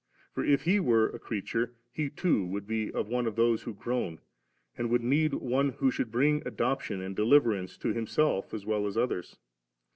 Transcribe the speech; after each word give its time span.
For 0.33 0.43
if 0.43 0.63
He 0.63 0.79
were 0.79 1.15
creature, 1.19 1.75
He 1.91 2.09
too 2.09 2.43
would 2.47 2.65
be 2.65 2.89
one 2.89 3.27
of 3.27 3.35
those 3.35 3.61
who 3.61 3.75
groan, 3.75 4.19
and 4.75 4.89
would 4.89 5.03
need 5.03 5.35
one 5.35 5.73
who 5.73 5.91
should 5.91 6.09
bring 6.11 6.41
adoption 6.43 7.01
and 7.01 7.15
deliverance 7.15 7.77
to 7.77 7.89
Him 7.93 8.07
self 8.07 8.51
as 8.51 8.65
well 8.65 8.87
as 8.87 8.97
others. 8.97 9.37